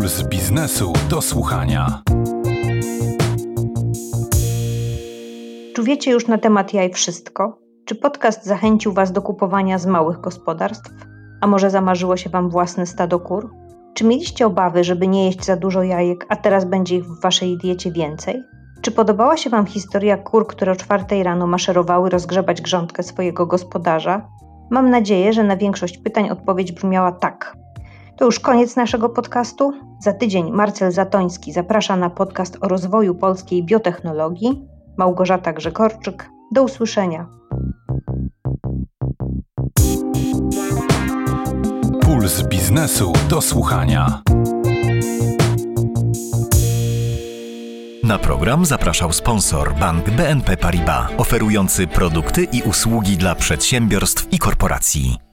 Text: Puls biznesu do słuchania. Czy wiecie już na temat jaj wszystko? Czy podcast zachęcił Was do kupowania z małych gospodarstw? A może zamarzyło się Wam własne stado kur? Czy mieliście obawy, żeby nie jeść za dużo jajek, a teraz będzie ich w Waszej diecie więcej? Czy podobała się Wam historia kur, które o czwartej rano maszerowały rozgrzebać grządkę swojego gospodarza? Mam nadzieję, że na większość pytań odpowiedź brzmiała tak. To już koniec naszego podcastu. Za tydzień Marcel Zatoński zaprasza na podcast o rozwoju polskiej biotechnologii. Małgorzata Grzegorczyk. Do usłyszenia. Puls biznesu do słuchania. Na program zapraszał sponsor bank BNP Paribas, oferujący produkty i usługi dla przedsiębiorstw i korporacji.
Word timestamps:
Puls 0.00 0.22
biznesu 0.22 0.92
do 1.10 1.22
słuchania. 1.22 2.02
Czy 5.74 5.82
wiecie 5.82 6.10
już 6.10 6.26
na 6.26 6.38
temat 6.38 6.74
jaj 6.74 6.92
wszystko? 6.92 7.58
Czy 7.84 7.94
podcast 7.94 8.44
zachęcił 8.44 8.92
Was 8.92 9.12
do 9.12 9.22
kupowania 9.22 9.78
z 9.78 9.86
małych 9.86 10.20
gospodarstw? 10.20 10.90
A 11.40 11.46
może 11.46 11.70
zamarzyło 11.70 12.16
się 12.16 12.30
Wam 12.30 12.50
własne 12.50 12.86
stado 12.86 13.20
kur? 13.20 13.50
Czy 13.94 14.04
mieliście 14.04 14.46
obawy, 14.46 14.84
żeby 14.84 15.08
nie 15.08 15.24
jeść 15.24 15.44
za 15.44 15.56
dużo 15.56 15.82
jajek, 15.82 16.26
a 16.28 16.36
teraz 16.36 16.64
będzie 16.64 16.96
ich 16.96 17.04
w 17.04 17.20
Waszej 17.20 17.58
diecie 17.58 17.92
więcej? 17.92 18.42
Czy 18.82 18.90
podobała 18.90 19.36
się 19.36 19.50
Wam 19.50 19.66
historia 19.66 20.16
kur, 20.16 20.46
które 20.46 20.72
o 20.72 20.76
czwartej 20.76 21.22
rano 21.22 21.46
maszerowały 21.46 22.10
rozgrzebać 22.10 22.62
grządkę 22.62 23.02
swojego 23.02 23.46
gospodarza? 23.46 24.28
Mam 24.70 24.90
nadzieję, 24.90 25.32
że 25.32 25.44
na 25.44 25.56
większość 25.56 25.98
pytań 25.98 26.30
odpowiedź 26.30 26.72
brzmiała 26.72 27.12
tak. 27.12 27.56
To 28.20 28.26
już 28.26 28.40
koniec 28.40 28.76
naszego 28.76 29.08
podcastu. 29.08 29.72
Za 30.00 30.12
tydzień 30.12 30.50
Marcel 30.50 30.92
Zatoński 30.92 31.52
zaprasza 31.52 31.96
na 31.96 32.10
podcast 32.10 32.58
o 32.60 32.68
rozwoju 32.68 33.14
polskiej 33.14 33.64
biotechnologii. 33.64 34.68
Małgorzata 34.98 35.52
Grzegorczyk. 35.52 36.30
Do 36.52 36.62
usłyszenia. 36.62 37.26
Puls 42.00 42.42
biznesu 42.42 43.12
do 43.30 43.40
słuchania. 43.40 44.22
Na 48.04 48.18
program 48.18 48.64
zapraszał 48.64 49.12
sponsor 49.12 49.74
bank 49.74 50.10
BNP 50.10 50.56
Paribas, 50.56 51.10
oferujący 51.18 51.86
produkty 51.86 52.44
i 52.44 52.62
usługi 52.62 53.16
dla 53.16 53.34
przedsiębiorstw 53.34 54.32
i 54.32 54.38
korporacji. 54.38 55.29